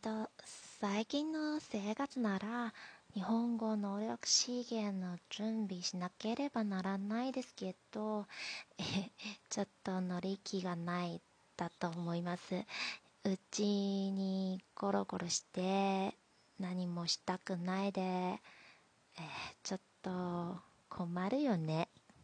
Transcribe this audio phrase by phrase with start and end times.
[0.00, 0.30] と、
[0.80, 2.72] 最近の生活なら、
[3.12, 8.26] 日本語能力資源の準備しなければならないですけど、
[8.78, 8.82] え、
[9.50, 11.20] ちょっと乗り気がない
[11.56, 12.64] だと思います。
[13.24, 16.14] うちにゴロゴロして
[16.58, 18.40] 何もしたくないで、え、
[19.62, 20.56] ちょっと
[20.88, 21.88] 困るよね。